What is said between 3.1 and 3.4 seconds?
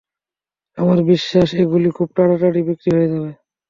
যাবে।